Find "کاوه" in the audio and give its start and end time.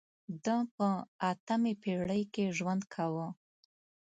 2.93-3.27